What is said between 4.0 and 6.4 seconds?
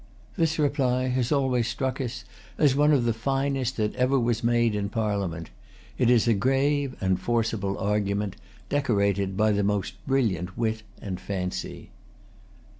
was made in Parliament. It is a